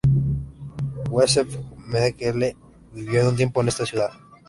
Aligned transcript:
Josef 1.11 1.59
Mengele 1.85 2.57
vivió 2.91 3.29
un 3.29 3.35
tiempo 3.35 3.61
en 3.61 3.67
esta 3.67 3.85
ciudad. 3.85 4.09